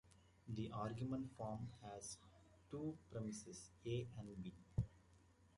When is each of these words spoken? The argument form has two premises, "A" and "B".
The 0.47 0.71
argument 0.71 1.29
form 1.37 1.69
has 1.83 2.17
two 2.71 2.97
premises, 3.11 3.69
"A" 3.85 4.07
and 4.17 4.41
"B". 4.43 4.51